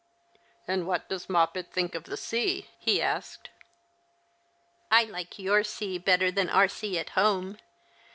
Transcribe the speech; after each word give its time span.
"And 0.67 0.85
\^ 0.85 0.91
hat 0.91 1.09
does 1.09 1.29
Moppet 1.29 1.69
think 1.71 1.93
of 1.93 2.05
the 2.05 2.17
sea?" 2.17 2.67
he 2.79 2.99
asked." 3.03 3.51
I 4.99 5.03
like 5.03 5.37
your 5.37 5.63
sea 5.63 5.99
better 5.99 6.31
than 6.31 6.49
our 6.49 6.67
sea 6.67 6.97
at 6.97 7.11
home. 7.11 7.59